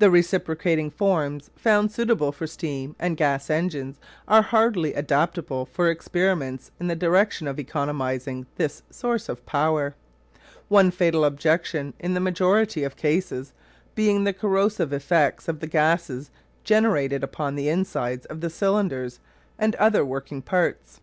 The 0.00 0.10
reciprocating 0.10 0.90
forms 0.90 1.48
found 1.56 1.90
suitable 1.90 2.30
for 2.30 2.46
steam 2.46 2.94
and 2.98 3.16
gas 3.16 3.48
engines 3.48 3.98
are 4.28 4.42
hardly 4.42 4.92
adaptable 4.92 5.64
for 5.64 5.88
experiments 5.90 6.70
in 6.78 6.88
the 6.88 6.94
direction 6.94 7.48
of 7.48 7.58
economising 7.58 8.44
this 8.56 8.82
source 8.90 9.30
of 9.30 9.46
power, 9.46 9.94
one 10.68 10.90
fatal 10.90 11.24
objection 11.24 11.94
in 11.98 12.12
the 12.12 12.20
majority 12.20 12.84
of 12.84 12.96
cases 12.96 13.54
being 13.94 14.24
the 14.24 14.34
corrosive 14.34 14.92
effects 14.92 15.48
of 15.48 15.60
the 15.60 15.66
gases 15.66 16.30
generated 16.62 17.24
upon 17.24 17.54
the 17.54 17.70
insides 17.70 18.26
of 18.26 18.44
cylinders 18.52 19.20
and 19.58 19.74
other 19.76 20.04
working 20.04 20.42
parts. 20.42 21.00